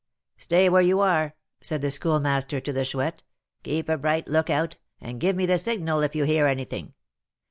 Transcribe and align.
'Stay 0.35 0.67
where 0.67 0.81
you 0.81 0.99
are,' 0.99 1.35
said 1.61 1.83
the 1.83 1.91
Schoolmaster 1.91 2.59
to 2.59 2.73
the 2.73 2.83
Chouette; 2.83 3.21
'keep 3.61 3.87
a 3.87 3.99
bright 3.99 4.27
lookout, 4.27 4.77
and 4.99 5.19
give 5.19 5.35
me 5.35 5.45
the 5.45 5.59
signal 5.59 6.01
if 6.01 6.15
you 6.15 6.23
hear 6.23 6.47
anything.' 6.47 6.95